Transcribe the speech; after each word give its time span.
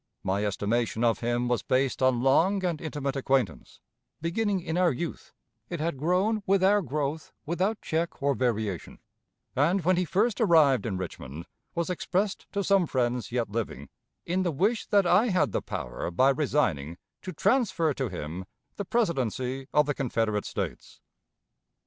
My 0.23 0.43
estimation 0.43 1.03
of 1.03 1.19
him 1.19 1.47
was 1.47 1.61
based 1.61 2.01
on 2.01 2.23
long 2.23 2.65
and 2.65 2.81
intimate 2.81 3.15
acquaintance; 3.15 3.81
beginning 4.19 4.59
in 4.59 4.75
our 4.75 4.91
youth, 4.91 5.31
it 5.69 5.79
had 5.79 5.99
grown 5.99 6.41
with 6.47 6.63
our 6.63 6.81
growth 6.81 7.31
without 7.45 7.83
check 7.83 8.19
or 8.19 8.33
variation, 8.33 8.97
and, 9.55 9.85
when 9.85 9.97
he 9.97 10.03
first 10.05 10.41
arrived 10.41 10.87
in 10.87 10.97
Richmond, 10.97 11.45
was 11.75 11.91
expressed 11.91 12.47
to 12.51 12.63
some 12.63 12.87
friends 12.87 13.31
yet 13.31 13.51
living, 13.51 13.89
in 14.25 14.41
the 14.41 14.49
wish 14.49 14.87
that 14.87 15.05
I 15.05 15.27
had 15.27 15.51
the 15.51 15.61
power, 15.61 16.09
by 16.09 16.31
resigning, 16.31 16.97
to 17.21 17.31
transfer 17.31 17.93
to 17.93 18.09
him 18.09 18.45
the 18.77 18.85
Presidency 18.85 19.67
of 19.71 19.85
the 19.85 19.93
Confederate 19.93 20.45
States. 20.45 20.99